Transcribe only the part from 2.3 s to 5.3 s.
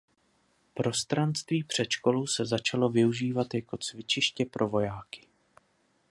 začalo využívat jako cvičiště pro vojáky.